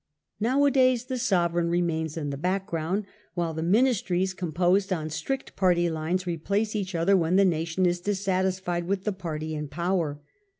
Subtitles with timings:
[0.39, 3.05] Nowa days the sovereign remains in the background,
[3.35, 7.99] while the ministries, composed on strict party lines, replace each other when the nation is
[8.01, 10.19] dissatisfied with the party in power.